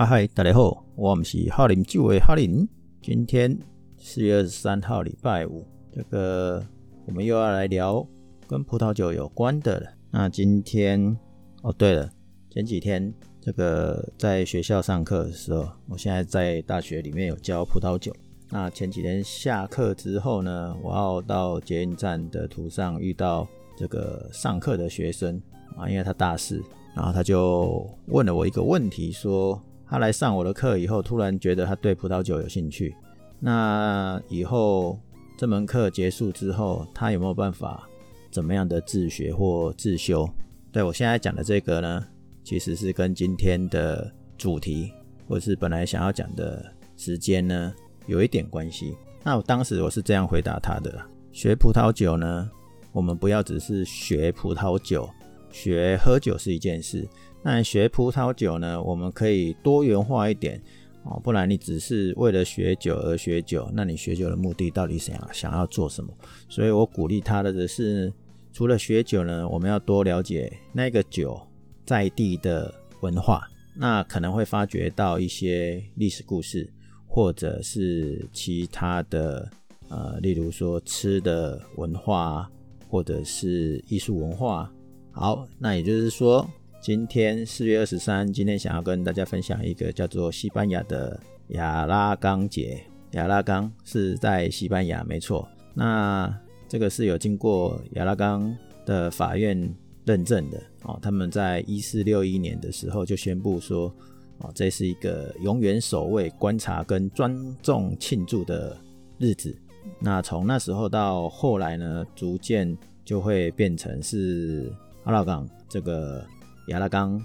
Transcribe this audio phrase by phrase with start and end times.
[0.00, 2.66] 啊嗨，大家好，我们是哈林酒的哈林。
[3.02, 3.54] 今天
[3.98, 5.62] 四月二十三号，礼拜五，
[5.94, 6.66] 这个
[7.04, 8.02] 我们又要来聊
[8.46, 9.86] 跟葡萄酒有关的了。
[10.10, 11.14] 那今天
[11.60, 12.08] 哦，对了，
[12.48, 13.12] 前几天
[13.42, 18.10] 这个在学校上课的时候，我现在在大学里面有教葡萄酒。
[18.48, 23.46] 那前几天下课之后呢，我要到捷运站的途上遇到
[23.76, 25.38] 这个上课的学生
[25.76, 26.58] 啊，因为他大四，
[26.96, 29.62] 然后他就问了我一个问题，说。
[29.90, 32.94] 他来上我的课以后，突然觉得他对葡萄酒有兴趣。
[33.40, 34.96] 那以后
[35.36, 37.88] 这门课结束之后，他有没有办法
[38.30, 40.30] 怎么样的自学或自修？
[40.70, 42.06] 对，我现在讲的这个呢，
[42.44, 44.08] 其实是跟今天的
[44.38, 44.92] 主题，
[45.26, 47.74] 或者是本来想要讲的时间呢，
[48.06, 48.96] 有一点关系。
[49.24, 52.48] 那我当时我是这样回答他的：学葡萄酒呢，
[52.92, 55.10] 我们不要只是学葡萄酒，
[55.50, 57.08] 学喝酒是一件事。
[57.42, 60.60] 那学葡萄酒呢，我们可以多元化一点
[61.04, 66.12] 哦，不然你只是为了学酒而学酒，那你学酒的目的到底想要想要做什么？
[66.50, 68.12] 所以我鼓励他的是，
[68.52, 71.40] 除了学酒呢，我们要多了解那个酒
[71.86, 76.70] 在地的文化，那可能会发掘到一些历史故事，
[77.08, 79.50] 或者是其他的
[79.88, 82.46] 呃，例如说吃的文化，
[82.86, 84.70] 或者是艺术文化。
[85.10, 86.46] 好，那也就是说。
[86.80, 92.82] 今天四月二十三，今天想要跟大家分享一个叫做西班牙的亚拉冈节。
[93.10, 95.46] 亚拉冈是在西班牙，没错。
[95.74, 96.34] 那
[96.66, 99.70] 这个是有经过亚拉冈的法院
[100.06, 100.98] 认证的哦。
[101.02, 103.94] 他们在一四六一年的时候就宣布说，
[104.38, 108.74] 哦，这是一个永远守卫、观察跟尊重庆祝的
[109.18, 109.54] 日子。
[109.98, 114.72] 那从那时候到后来呢，逐渐就会变成是
[115.04, 116.26] 阿拉冈这个。
[116.70, 117.20] 亚拉冈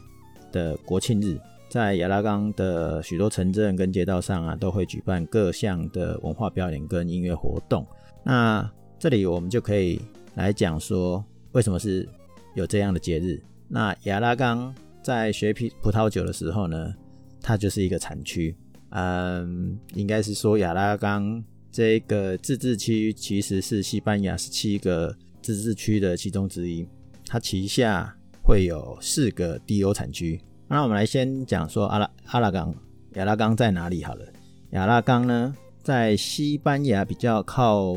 [0.51, 7.85] 的国庆日，在亚拉冈的许多城镇跟街道上啊，都会举办各项的文化表演跟音乐活动。
[8.23, 10.01] 那这里我们就可以
[10.33, 12.07] 来讲说，为什么是
[12.55, 13.39] 有这样的节日？
[13.67, 14.73] 那亚拉冈
[15.03, 16.93] 在学葡葡萄酒的时候呢，
[17.41, 18.55] 它就是一个产区。
[18.89, 26.87] 嗯，应该是说亚拉冈这个自治区其实是西班牙十七个自治区的其中之一，
[27.27, 28.15] 它旗下。
[28.45, 30.39] 会有四个低欧产区。
[30.67, 32.73] 那我们来先讲说阿拉阿拉冈
[33.13, 34.25] 亚拉冈在哪里好了。
[34.69, 37.93] 亚拉冈呢，在西班牙比较靠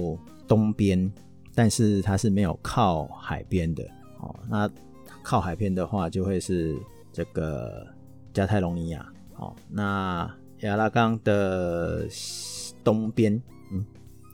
[0.47, 1.13] 东边，
[1.55, 3.85] 但是它是没有靠海边的。
[4.21, 4.71] 哦，那
[5.23, 6.77] 靠海边的话，就会是
[7.13, 7.87] 这个
[8.33, 9.07] 加泰隆尼亚。
[9.37, 10.31] 哦，那
[10.61, 12.07] 亚拉冈的
[12.83, 13.85] 东边，嗯，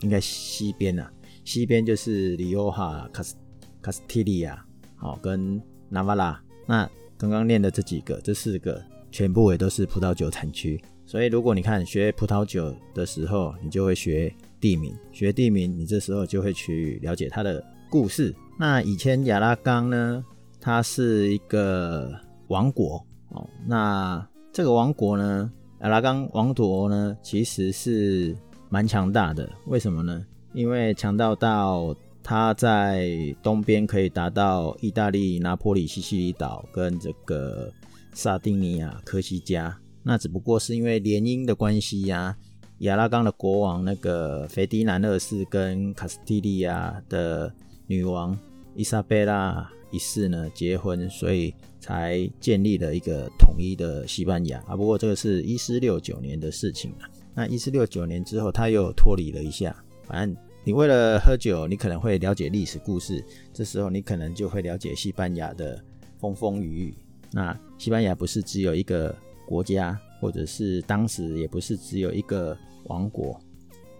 [0.02, 1.12] 应该西边啊，
[1.44, 3.34] 西边就是里欧哈、卡斯
[3.82, 4.64] 卡斯蒂利亚，
[4.94, 5.60] 好跟。
[5.94, 8.82] 纳瓦拉，那刚刚念的这几个，这四个
[9.12, 10.82] 全部也都是葡萄酒产区。
[11.06, 18.34] 所以如果你看学葡萄酒的时候，你就会学地名，学地名，你这时候就会去了解它的故事。
[18.58, 20.24] 那以前亚拉冈呢，
[20.60, 22.12] 它是一个
[22.48, 22.96] 王国
[23.28, 23.48] 哦。
[23.64, 25.48] 那这个王国呢，
[25.82, 28.36] 亚拉冈王国呢，其实是
[28.68, 29.48] 蛮强大的。
[29.66, 30.26] 为什么呢？
[30.54, 31.94] 因为强大到。
[32.26, 37.70] 它在东边可以达到意大利、拿坡里、西西里岛跟这个
[38.14, 39.78] 萨丁尼亚、科西嘉。
[40.02, 42.36] 那只不过是因为联姻的关系呀、啊，
[42.78, 47.52] 亚拉冈的国王那个斐迪南二世跟卡斯蒂利亚的
[47.86, 48.36] 女王
[48.74, 54.74] 伊莎贝拉一世呢结婚，所以才建立了一个统一的西班牙啊。
[54.74, 57.06] 不过这个是一四六九年的事情了。
[57.34, 59.76] 那一四六九年之后，他又脱离了一下，
[60.06, 60.34] 反正。
[60.66, 65.78] 你为了喝酒，你可能会了解历史故事，这时候你可能就会了解西班牙的
[66.16, 66.94] 风风雨雨。
[67.30, 69.14] 那西班牙不是只有一个
[69.46, 73.38] 国家，或者是当时也不是只有一个王国。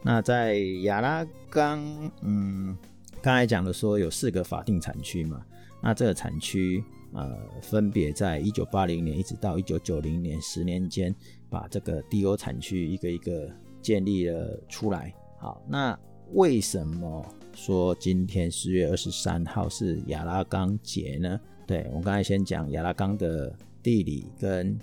[0.02, 0.54] 那在
[0.84, 2.74] 亚拉冈，嗯，
[3.20, 5.44] 刚才讲的说有四个法定产区嘛，
[5.82, 6.82] 那这个产区
[7.12, 11.14] 呃，分别在一九八零年一直到一九九零年十年间，
[11.50, 13.50] 把这个低欧产区一个一个
[13.82, 15.14] 建立了出来。
[15.38, 15.98] 好，那。
[16.34, 21.40] 为什么说今天四月二十三号是亚拉冈节呢？
[21.64, 24.76] 对，我刚才先讲亚拉冈的地理跟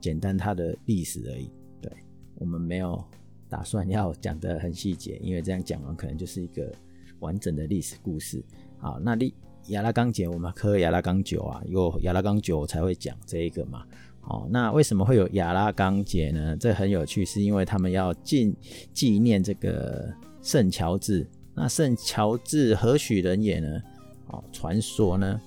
[0.00, 1.48] 简单它的历史而已。
[1.80, 1.92] 对，
[2.34, 3.02] 我们没有
[3.48, 6.72] 打算要讲得很细节，因为这样讲完可能就是一个
[7.20, 8.44] 完整的历史故事。
[8.76, 9.32] 好，那亚
[9.68, 13.86] 亚拉冈节我们喝亚拉冈酒啊，有亚拉冈酒才会讲这一个嘛。
[14.20, 16.56] 好，那为什么会有亚拉冈节呢？
[16.56, 18.52] 这很有趣，是因为他们要纪
[18.92, 20.12] 纪念这个。
[20.46, 21.26] 圣乔治，
[21.56, 23.82] 那圣乔治何许人也呢？
[24.28, 25.40] 哦，传说呢，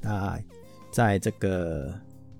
[0.00, 0.44] 大概
[0.90, 1.92] 在这个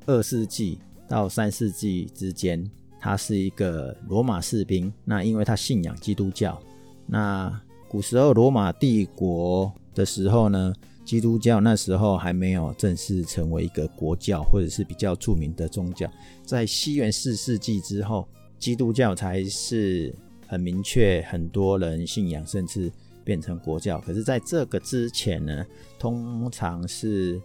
[0.07, 4.91] 二世纪到三世纪之间，他是一个罗马士兵。
[5.05, 6.59] 那因为他信仰基督教，
[7.05, 10.73] 那古时候罗马帝国的时候呢，
[11.05, 16.11] 基督教那时候还没有正式成为一个国教，或者是比较著名的宗教。
[16.47, 18.27] 在西元四世纪之后，
[18.59, 20.15] 基督教才是
[20.47, 22.91] 很明确，很多人信仰，甚至
[23.25, 24.01] 变成国教。
[24.01, 25.67] 可是，在这个之前呢，
[25.99, 27.41] 通常是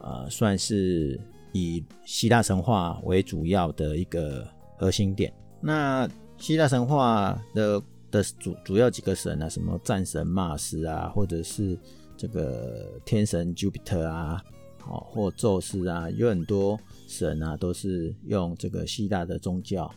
[0.00, 1.18] 呃，算是
[1.52, 4.46] 以希腊神话为主要的一个
[4.76, 5.32] 核心点。
[5.60, 11.78] 那希腊神话的的主主要几个神啊，什么战神马斯啊，或者是
[12.16, 14.42] 这个天神 Jupiter 啊，
[14.88, 19.90] 哦，或宙斯啊，有很多神啊，都是用这个希腊的宗教，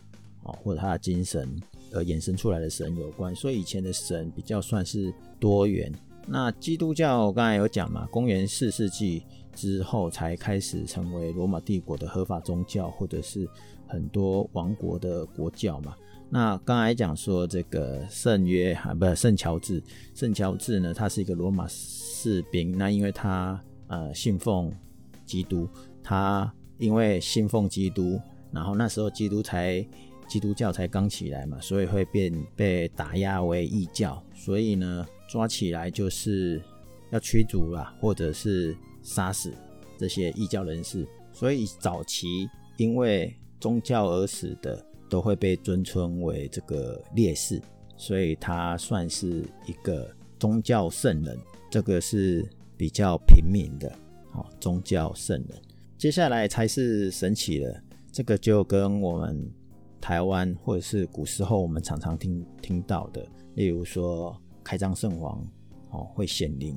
[0.44, 1.60] 哦，或者他的精神
[1.92, 5.92] 呃衍生出来的神有关，所以以前的神比较算是多元。
[6.26, 9.24] 那基督教我刚才有讲嘛，公元四世纪
[9.56, 13.48] 之后才开始成为罗马帝国的合法宗教，或者是
[13.88, 15.96] 很多王国的国教嘛。
[16.30, 19.82] 那刚才讲说这个圣约啊，不圣乔治，
[20.14, 22.78] 圣乔治呢，他是一个罗马士兵。
[22.78, 23.58] 那因为他
[23.88, 24.70] 呃信奉
[25.26, 25.66] 基督，
[26.04, 28.20] 他因为信奉基督，
[28.52, 29.88] 然后那时候基督才
[30.28, 36.62] 基督教才刚起来嘛，所以会变被打压为异教，所以呢抓起来就是
[37.12, 39.54] 要驱逐啦，或者是杀死
[39.98, 41.08] 这些异教人士。
[41.34, 44.84] 所以早期因为宗教而死的。
[45.10, 47.62] 都会被尊称为这个烈士，
[47.96, 51.40] 所以他算是一个宗教圣人。
[51.72, 52.46] 这个是
[52.76, 53.90] 比较平民的，
[54.34, 55.62] 哦，宗教圣人。
[55.98, 57.82] 接下来才是神奇的，
[58.12, 59.50] 这个就跟我们
[60.00, 65.42] 台湾或者是古时候我们常常听听到的，例如说开漳圣王
[65.92, 66.76] 哦会显灵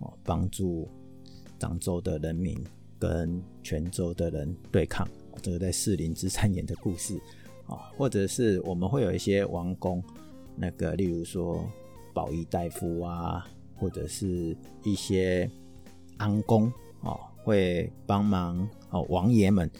[0.00, 0.88] 哦，帮助
[1.58, 2.58] 漳州的人民
[2.98, 5.06] 跟泉州的人对抗，
[5.40, 7.20] 这个在士林之三演的故事。
[7.96, 10.02] 或者是我们会有一些王公，
[10.54, 11.64] 那个例如说
[12.12, 13.46] 保仪大夫啊，
[13.76, 14.54] 或者是
[14.84, 15.50] 一些
[16.18, 16.70] 安公
[17.00, 19.70] 哦，会帮忙哦，王爷们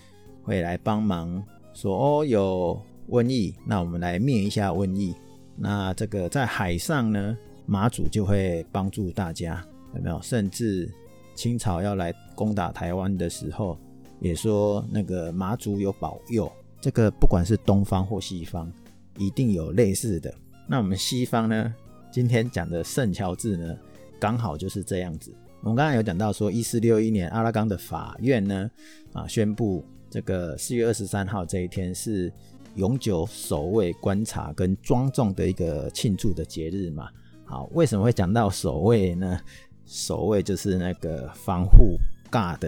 [0.43, 1.44] 会来帮忙
[1.75, 5.15] 说哦，有瘟疫，那我们来灭一下瘟疫。
[5.57, 7.37] 那这个在海上呢，
[7.67, 9.65] 妈祖就会帮助大家，
[9.95, 10.21] 有没有？
[10.23, 10.91] 甚至
[11.35, 13.79] 清朝要来攻打台湾的时候，
[14.21, 16.51] 也说那个妈祖有保佑。
[16.81, 18.71] 这个不管是东方或西方，
[19.17, 20.35] 一定有类似的。
[20.67, 21.75] 那我们西方呢？
[22.11, 23.75] 今天讲的圣乔治呢，
[24.21, 25.33] 刚好就是这样子。
[25.63, 28.71] 我们刚才有讲到说，一四六一年阿拉冈的法院呢，
[29.13, 32.31] 啊，宣布这个四月二十三号这一天是
[32.75, 37.09] 永久守卫、观察跟庄重的一个庆祝的节日嘛。
[37.47, 39.41] 好，为什么会讲到守卫呢？
[39.87, 41.97] 守卫就是那个防护
[42.31, 42.59] guard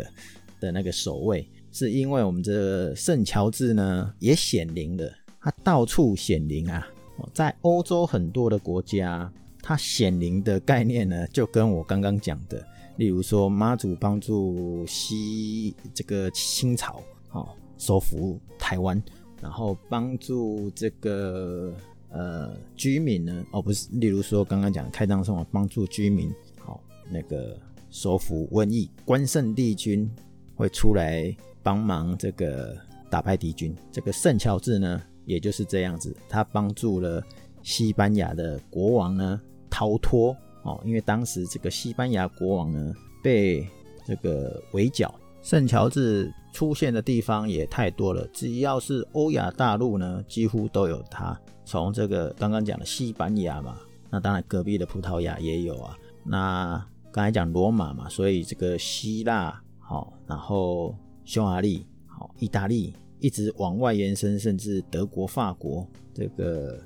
[0.58, 1.46] 的那个守卫。
[1.70, 6.88] 是因为我们这圣乔治呢也显灵了，他到处显灵啊，
[7.34, 9.30] 在欧洲很多的国家，
[9.60, 12.66] 他显灵的概念呢就跟我刚刚讲的，
[12.96, 17.02] 例如说妈祖帮助西这个清朝
[17.34, 17.46] 哦
[17.76, 19.00] 收服台湾，
[19.42, 21.72] 然后帮助这个
[22.08, 27.54] 呃居民呢哦不是，例如说刚刚讲的开漳圣王帮助居民好那个
[27.90, 30.10] 收服瘟疫，关圣帝君
[30.56, 31.36] 会出来。
[31.64, 32.76] 帮忙这个
[33.08, 37.24] 打败敌军，这个圣乔治呢，也就是这样子，他帮助了
[37.62, 43.66] 西班牙的国王呢逃脱哦，因为当时这个西班牙国王呢被
[44.04, 51.38] 这个围剿，圣乔治出现的地方也太多了，只要是欧亚大陆呢，几乎都有它。
[51.64, 53.76] 从这个刚刚讲的西班牙嘛，
[54.10, 55.96] 那当然隔壁的葡萄牙也有啊。
[56.24, 60.92] 那刚才讲罗马嘛，所以这个希腊好，然后。
[61.26, 66.78] 匈牙利、好，意大利，一直往外延伸，甚至德国、法国，这个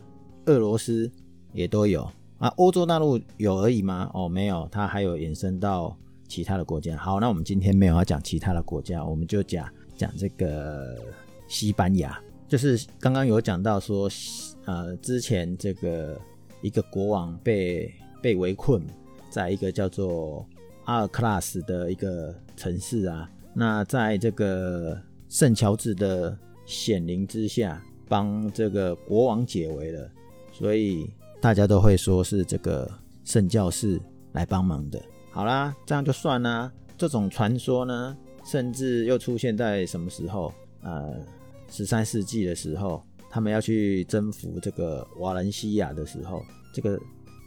[0.46, 1.10] 俄罗斯
[1.52, 2.46] 也都有啊。
[2.56, 4.08] 欧洲大陆有而已吗？
[4.14, 6.96] 哦，没有，它还有延伸到其他的国家。
[6.96, 10.96] 好，那我们今天没有要讲其他的国家，我们就讲讲这个
[11.48, 12.16] 西班牙。
[12.46, 14.08] 就是刚刚有讲到说，
[14.64, 16.20] 呃，之前这个
[16.62, 17.92] 一个国王被
[18.22, 18.82] 被围困
[19.30, 20.46] 在一个叫做
[20.84, 23.30] 阿尔克拉斯的一个城市啊。
[23.52, 30.10] 那在这个圣乔治的显灵之下，帮这个国王解围了，
[30.52, 32.90] 所以大家都会说是这个
[33.24, 34.00] 圣教士
[34.32, 35.02] 来帮忙的。
[35.38, 36.68] 好啦，这样就算啦。
[36.96, 40.52] 这种传说呢，甚至又出现在什么时候？
[40.82, 41.14] 呃，
[41.70, 46.42] 十三世纪的时候，他们要去征服这个瓦伦西亚的时候，
[46.74, 46.98] 这个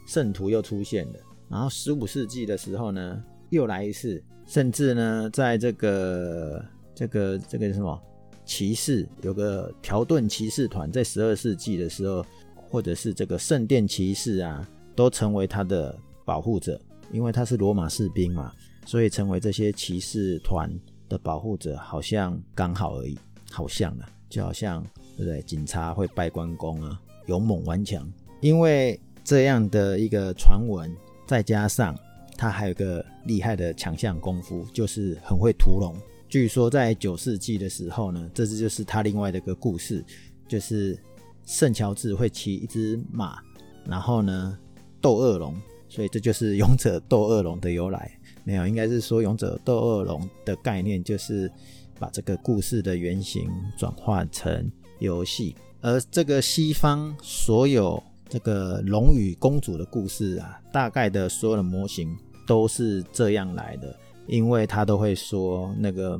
[0.06, 1.20] 圣徒又出现了。
[1.50, 4.22] 然后十五世纪的时候呢，，，，，，，，，，，，，，，，，，，，，，，，，，，，，，，，，，，，，，，，，，，，，，，，，，，，，，，，，，，，，，，，，，，，，，，，，，，，，，，，，，，，，，，，，，，，，，，，，，，，，，，，，，，，，，，，，，，，，，，，，，，，，，，，，，，，，，，，，，，，，，，，，，，，，，，，，，，，，又来一次。
[4.46, 8.00] 甚至呢，在这个这个这个什么
[8.44, 12.24] 骑士，有个条顿骑士团，在十二世纪的时候，
[12.70, 16.80] 或者是这个圣殿骑士啊，都成为他的保护者，
[17.10, 18.52] 因为他是罗马士兵嘛，
[18.86, 20.70] 所以成为这些骑士团
[21.08, 23.18] 的保护者，好像刚好而已，
[23.50, 24.82] 好像啊，就好像
[25.16, 25.42] 对不对？
[25.42, 30.90] 警察会拜关公啊，勇猛顽强，因为这样的一个传闻，
[31.26, 31.96] 再加上
[32.36, 35.94] 他还有个厉害的强项功夫，就是很会屠龙。
[36.28, 40.02] 据说在九世纪的时候呢，这是就是他另外的一个故事，
[40.48, 40.98] 就是
[41.44, 43.38] 圣乔治会骑一只马，
[43.84, 44.58] 然后呢
[44.98, 45.54] 斗恶龙，
[45.92, 48.10] 所以这就是 勇者斗恶龙的由来。
[48.44, 51.52] 没有，应该是说勇者斗恶龙的概念就是
[51.98, 53.46] 把这个故事的原型
[53.76, 63.94] 转化成游戏，而这个西方所有这个龙与公主的故事啊，大概的所有的模型都是这样来的。
[64.26, 66.18] 因为他都会说，那个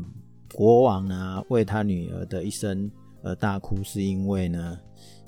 [0.52, 2.90] 国王呢，为他女儿的一生
[3.22, 4.78] 而大哭，是因为呢，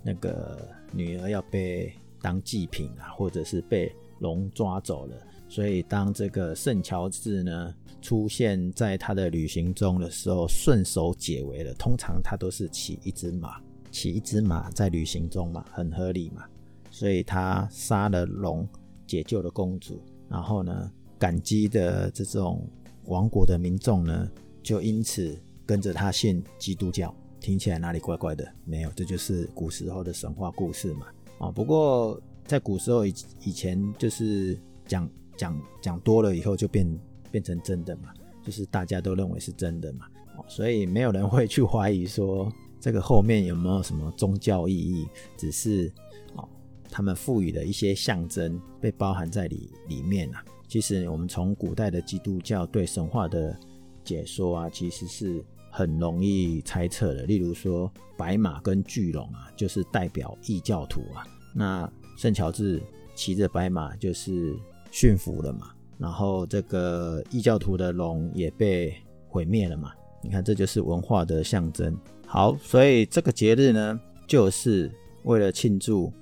[0.03, 3.91] 那个女儿要被当祭品啊，或者是被
[4.21, 5.17] 龙抓走了。
[5.49, 11.73] 所以当这个圣乔治呢出现在他的旅行中的时候，顺手解围了。
[11.75, 16.45] 通常他都是骑一只马，骑一只马在旅行中嘛，很合理嘛。
[16.91, 18.67] 所以他杀了龙，
[19.07, 22.67] 解救了公主，然后呢，感激的这种
[23.07, 24.29] 王国的民众呢，
[24.63, 27.15] 就因此跟着他信基督教。
[27.41, 28.51] 听起来哪里怪怪的？
[28.65, 31.07] 没有，这就是古时候的神话故事嘛。
[31.39, 36.87] 啊，不过在古时候以以前，就是讲讲讲多了以后，就变
[37.31, 38.11] 变成真的嘛，
[38.43, 40.07] 就是大家都认为是真的嘛。
[40.49, 45.91] 所以没有人会去怀疑说这个后面有没有什么宗教意义，只是
[46.35, 46.47] 哦，
[46.91, 50.45] 他们赋予的一些象征被包含在里里面啊。
[50.67, 53.57] 其实我们从古代的基督教对神话的
[54.03, 57.23] 解说啊，其实是很容易猜测的。
[57.23, 61.25] 例如说，白马跟巨龙啊，就是代表异教徒啊。
[61.55, 62.83] 那圣乔治
[63.15, 64.55] 骑着白马就是
[64.91, 68.95] 驯服了嘛，然后这个异教徒的龙也被
[69.29, 69.93] 毁灭了嘛。
[70.23, 71.97] 你看，这就是文化的象征。
[72.27, 74.91] 好，所以这个节日呢，就是
[75.25, 76.13] 为了庆祝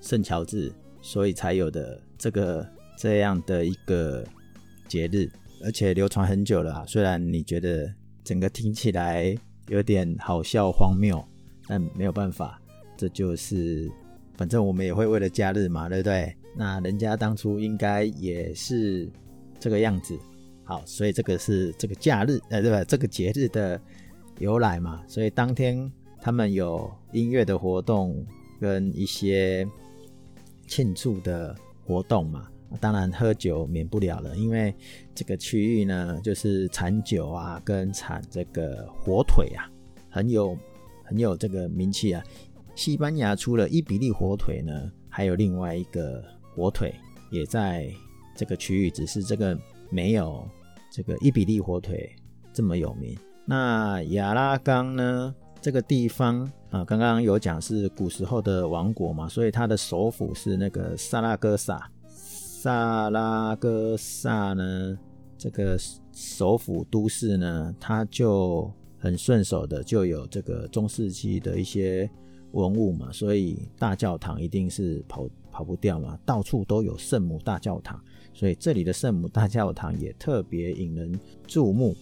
[0.00, 2.66] 圣乔治，所以才有的这个。
[2.96, 4.24] 这样的一个
[4.86, 5.28] 节日，
[5.64, 6.84] 而且流传很久了啊。
[6.86, 9.36] 虽然你觉得整个听起来
[9.66, 11.22] 有点好笑荒谬，
[11.66, 12.62] 但没有办法，
[12.96, 13.90] 这就是
[14.36, 16.34] 反正我们也会为了假日嘛，对不对？
[16.56, 19.08] 那人家当初应该也是
[19.58, 20.18] 这个样子。
[20.64, 22.82] 好，所以这个是这个假日，呃，对吧？
[22.84, 23.80] 这个节日的
[24.38, 25.02] 由来嘛。
[25.06, 28.24] 所以当天他们有音乐的活动
[28.60, 29.68] 跟一些
[30.66, 32.48] 庆祝的活动嘛。
[32.80, 34.74] 当然喝酒免不了了，因为
[35.14, 39.70] 这个区域呢，就是产酒啊，跟产这个火腿啊，
[40.08, 40.58] 很有
[41.04, 42.24] 很有这个名气啊。
[42.74, 46.22] 西班牙除了伊比利火腿呢，还有另外一个
[46.54, 46.94] 火腿
[47.30, 47.88] 也在
[48.34, 49.56] 这个区域，只是这个
[49.90, 50.46] 没有
[50.90, 52.14] 这个伊比利火腿
[52.52, 53.16] 这么有名。
[53.46, 61.90] 那亚拉冈呢，这个地方啊，刚刚有讲是古时候的王国嘛，所以它的首府是那个萨拉戈萨。
[62.08, 64.98] 萨拉戈萨呢，
[65.36, 65.78] 这个
[66.12, 72.10] 首府都市呢，它就很顺手的就有这个中世纪的一些
[72.54, 78.00] 文物嘛，所以大教堂一定是跑跑不掉嘛，到处都有圣母大教堂，
[78.32, 81.94] 所以这里的圣母大教堂也特别引人注目。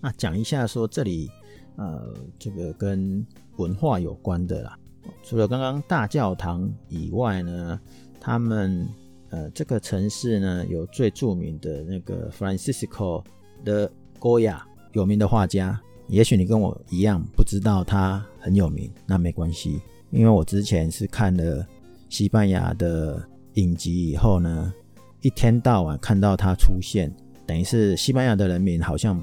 [0.00, 1.28] 那讲一下说这里
[1.76, 3.26] 呃，这个跟
[3.56, 4.78] 文化有关的啦，
[5.22, 7.80] 除了刚刚大教堂以外呢，
[8.20, 8.88] 他们。
[9.30, 13.24] 呃，这个城市呢，有最著名的那个 Francisco
[13.64, 14.60] de Goya
[14.92, 15.78] 有名的画家。
[16.06, 21.66] 也许你跟我一样不知道他很有名，那没关系，因为我之前是看了
[22.08, 23.20] 西班牙的
[23.54, 24.72] 影集以后呢，
[25.20, 27.12] 一天到晚看到他出现，
[27.44, 29.20] 等于是西班牙的人民好像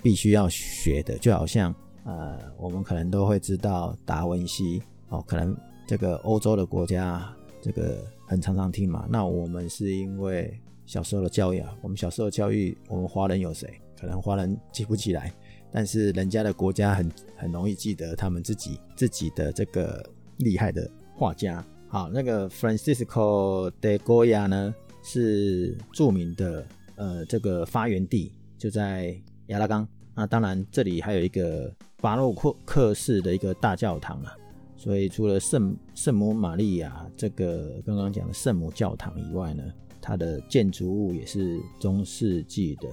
[0.00, 1.74] 必须要学的，就好像
[2.04, 5.56] 呃，我们可能都会知道达文西哦，可能
[5.88, 7.28] 这个欧洲的国家
[7.60, 7.98] 这个。
[8.30, 13.68] 很常常听嘛，那我们是因为小时候的教育啊，我们小时候教育，我们华人有谁？
[14.00, 15.34] 可能华人记不起来，
[15.72, 20.04] 但是人家的国家很很容易记得他们自己自己的这个
[20.38, 21.64] 厉害的画家。
[21.88, 29.86] 好，那个 Francisco de Goya 呢，是著名的呃这个发源地就在亚拉冈。
[30.14, 34.32] 那当然这里还有一个巴洛克克式的一个大教堂啊。
[34.76, 39.62] 所以，除了圣圣母玛利亚这个刚刚讲的圣母教堂以外呢，
[40.00, 42.88] 它的建筑物也是中世纪的。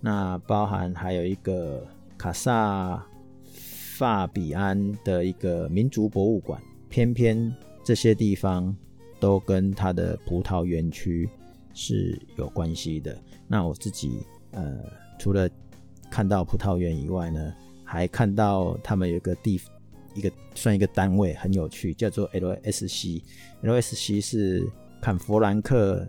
[0.00, 1.84] 那包含还有一个
[2.22, 3.04] 卡萨
[3.96, 7.52] 法比安的一个民族博物馆，偏偏
[7.82, 8.72] 这些地方
[9.18, 11.28] 都跟它的葡萄园区
[11.74, 13.18] 是有关系的。
[13.48, 14.78] 那我自己呃，
[15.18, 15.50] 除了
[16.08, 17.52] 看到葡萄园以外呢，
[17.82, 19.60] 还看到他们有个地
[20.14, 23.20] 一个算一个单位很有趣，叫做 LSC。
[23.64, 24.64] LSC 是
[25.00, 26.06] 坎弗兰克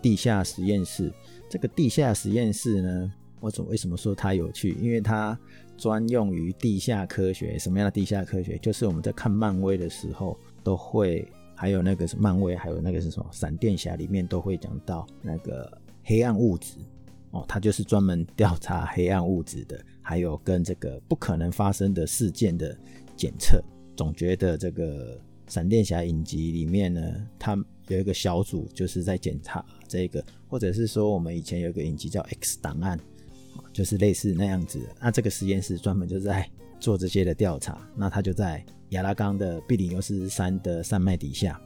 [0.00, 1.12] 地下实验室。
[1.50, 4.76] 这个地下实验室呢，我总为什么说它有趣？
[4.80, 5.38] 因为它
[5.76, 7.58] 专用于地下科学。
[7.58, 8.58] 什么样的地下科学？
[8.58, 13.26] 就是我们在看漫威的时候，都会还有那个是漫威，还有那个是什么？
[13.32, 16.76] 闪电侠里面都会讲到那个黑暗物质
[17.30, 22.76] 哦，它就是专门调查黑暗物质的，还有跟这个不可能发生的事件的
[23.16, 23.62] 检测。
[23.96, 27.00] 总觉得这个闪电侠影集里面呢，
[27.38, 27.56] 它
[27.88, 30.22] 有一个小组就是在检查这个。
[30.48, 32.98] 或者是说，我们以前有一个影集叫《X 档案》，
[33.72, 34.80] 就是类似那样子。
[35.00, 36.48] 那这个实验室专门就在
[36.78, 37.80] 做这些的调查。
[37.96, 41.60] 那他就在亚拉冈的比里牛斯山的山脉底下。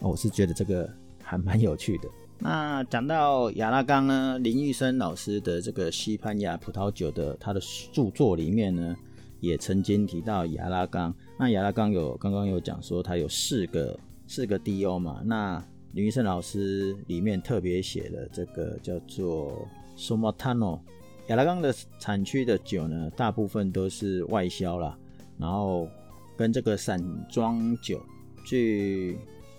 [0.00, 0.88] 我是觉得这个
[1.22, 2.08] 还蛮有趣的。
[2.38, 7.60] 那讲到亚拉冈呢，林玉生老师的这个西班牙葡萄酒的他的
[7.92, 8.96] 著作里面呢，
[9.38, 11.14] 也曾经提到亚拉冈。
[11.38, 13.96] 那亚拉冈有刚刚有讲说，它有四个
[14.26, 15.22] 四个 DO 嘛？
[15.24, 20.80] 那林玉生老师里面特别写了这个叫做 Somatano
[21.28, 24.98] 亚拉冈的产区的酒呢，大部分都是外销啦，
[25.38, 25.88] 然后
[26.36, 28.00] 跟这个散装酒，
[28.44, 29.18] 据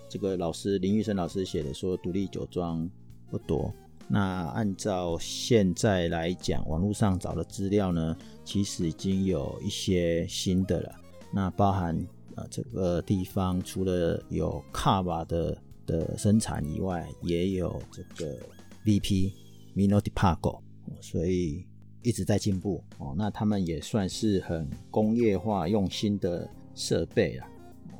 [0.09, 2.89] 这个老师林玉生老师写的说，独立酒庄
[3.29, 3.73] 不多。
[4.07, 10.95] 那按照现在来讲，网络上找的资料呢，其实已经有一些新的了。
[11.31, 11.97] 那包含
[12.35, 15.57] 呃这个地方除了有卡瓦的。
[15.85, 18.39] 的生产以外，也有这个
[18.85, 19.33] VP
[19.75, 20.61] Minotipago
[21.01, 21.65] 所以
[22.01, 23.13] 一直在进步哦。
[23.17, 27.47] 那他们也算是很工业化、用心的设备啊。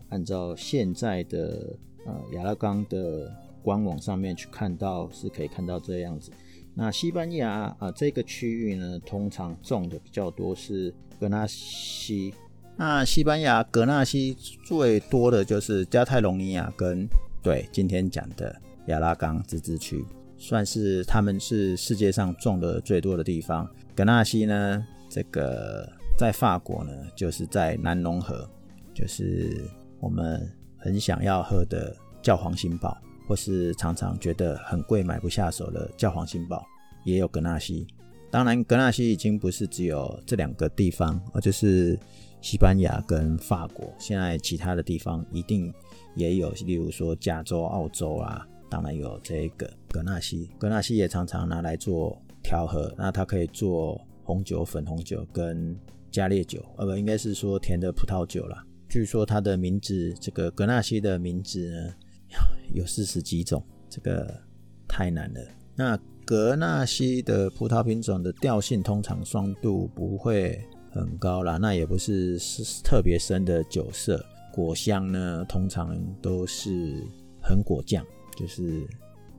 [0.10, 1.76] 按照现在的
[2.06, 6.32] 呃亚拉冈的官网上面去看到，是可以看到这样子。
[6.74, 12.34] 那西班牙啊、这个区域呢，通常种的比较多是格纳西。
[12.76, 17.08] 那西班牙格纳西最多的就是加泰隆尼亚跟。
[17.44, 18.56] 对，今天讲的
[18.88, 20.06] 亚拉冈自治区，
[20.44, 23.66] 算是他们是世界上种的最多的地方。
[23.96, 28.46] 格纳西呢，这个在法国呢，就是在南农河，
[28.94, 29.64] 就是
[30.02, 30.46] 我们
[30.78, 36.62] 很想要喝的教皇新堡，或是常常觉得很贵买不下手的教皇新堡，
[37.06, 37.88] 也有格纳西。
[38.30, 41.98] 当然，格纳西已经不是只有这两个地方，而就是
[42.42, 45.74] 西班牙跟法国，现在其他的地方一定。
[46.16, 50.50] 也有，例如说加州、澳洲啊，当然有这个格纳西。
[50.58, 55.78] 格纳西也常常拿来做调和，那它可以做红酒、粉红酒跟
[56.10, 58.66] 加烈酒，呃，不，应该是说甜的葡萄酒啦。
[58.90, 61.94] 据说它的名字，这个格纳西的名字呢，
[62.74, 64.42] 有四十几种，这个
[64.88, 65.40] 太难了。
[65.76, 70.60] 那格纳西的葡萄品种的调性通常酸度不会
[70.92, 74.26] 很高啦，那也不是是特别深的酒色。
[74.52, 77.04] 果香呢，通常都是
[77.40, 78.04] 很果酱，
[78.36, 78.88] 就是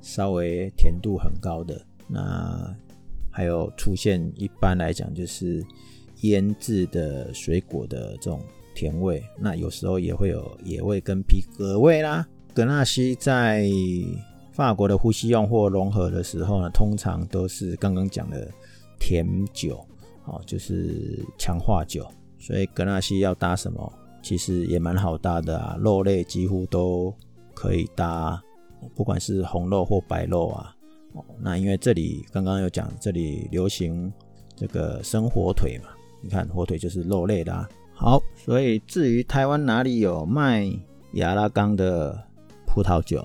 [0.01, 1.81] 稍微甜度很高的。
[2.07, 2.75] 那
[3.31, 5.65] 还有出现，一般来讲就是
[6.21, 8.41] 腌制的水果的这种
[8.75, 9.23] 甜味。
[9.39, 12.27] 那有时候也会有野味跟皮革味啦。
[12.53, 13.69] 格纳西在
[14.53, 18.49] 法国的呼吸用或融合的时候呢，通常都是刚刚讲的
[19.01, 19.85] 甜酒，
[20.27, 22.07] 哦，就是强化酒。
[22.39, 23.93] 所以格纳西要搭什么？
[24.23, 27.13] 其实也蛮好搭的啊，肉类几乎都
[27.53, 28.41] 可以搭，
[28.95, 30.75] 不管是红肉或白肉啊。
[31.13, 34.13] 哦，那因为这里刚刚有讲，这里流行
[34.57, 35.91] 这个生火腿嘛，
[36.23, 37.69] 你看火腿就是肉类的啊。
[37.95, 40.71] 好，所以至于台湾哪里有卖
[41.13, 42.17] 亚拉冈的
[42.67, 43.25] 葡萄酒，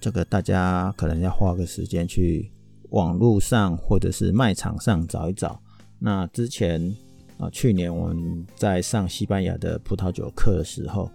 [0.00, 2.50] 这个大家可能要花个时间去
[2.90, 5.60] 网络上或者是卖场上找一找。
[5.98, 6.94] 那之前。
[7.38, 11.10] 啊，去年我们在上西班牙的葡萄酒课的时候，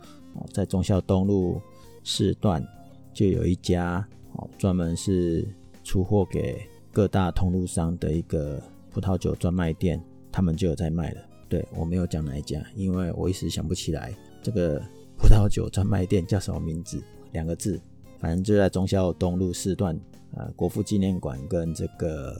[0.52, 1.62] 在忠孝东路
[2.04, 2.62] 四段
[3.18, 5.44] 就有一家哦，专门是
[5.84, 10.00] 出货给各大通路商的一个葡萄酒专卖店，
[10.32, 11.22] 他们就有在卖了。
[11.50, 14.80] 对，我没有讲哪一家，因为我一时想不起来这个
[15.18, 17.02] 葡萄酒专卖店叫什么名字，
[17.32, 17.82] 两个字，
[18.20, 20.00] 反正就在忠孝东路四段
[20.36, 22.40] 啊，国父纪念馆跟这个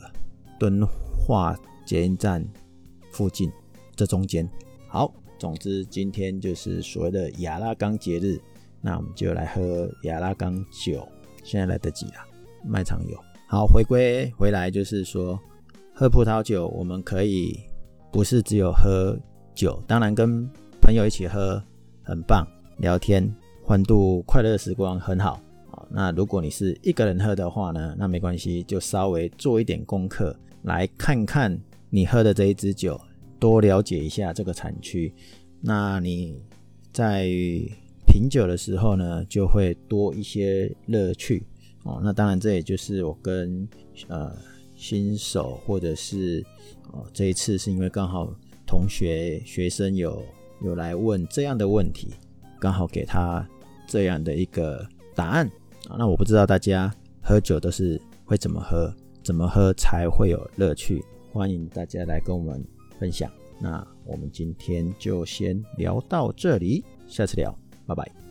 [0.60, 0.86] 敦
[1.26, 2.46] 化捷运站
[3.10, 3.50] 附近。
[3.96, 4.48] 这中间
[4.86, 8.40] 好，总之今天就是所谓的亚拉冈节日，
[8.80, 11.06] 那我们就来喝亚拉冈酒。
[11.44, 12.26] 现在来得及了，
[12.64, 13.18] 卖场有。
[13.46, 15.38] 好，回归回来就是说，
[15.94, 17.58] 喝葡萄酒我们可以
[18.12, 19.18] 不是只有喝
[19.54, 20.46] 酒，当然跟
[20.80, 21.62] 朋友一起喝
[22.02, 22.46] 很棒，
[22.78, 25.40] 聊天欢度快乐时光很好。
[25.90, 33.00] 那如果你是一个人喝的话呢，那没关系，就稍微做一点功课，来看看你喝的这一支酒，
[33.38, 35.14] 多了解一下这个产区。
[35.62, 36.38] 那你
[36.92, 37.30] 在
[38.08, 41.44] 品酒的时候呢，就会多一些乐趣
[41.84, 42.00] 哦。
[42.02, 43.68] 那当然，这也就是我跟
[44.08, 44.34] 呃
[44.74, 46.44] 新手或者是
[46.92, 48.32] 哦这一次是因为刚好
[48.66, 50.22] 同学学生有
[50.62, 52.08] 有来问这样的问题，
[52.58, 53.46] 刚好给他
[53.86, 55.46] 这样的一个答案
[55.88, 55.96] 啊。
[55.98, 56.92] 那我不知道大家
[57.22, 58.92] 喝酒都是会怎么喝，
[59.22, 61.04] 怎么喝才会有乐趣？
[61.32, 62.64] 欢迎大家来跟我们
[62.98, 63.30] 分享。
[63.60, 67.56] 那我们今天就先聊到这里，下次聊，
[67.88, 68.27] 拜拜。